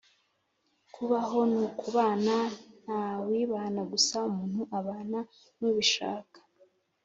kubaho 0.95 1.37
nukubana 1.51 2.37
ntawibana 2.83 3.81
gusa 3.91 4.15
umuntu 4.29 4.61
abana 4.79 5.19
nubishaka 5.59 6.37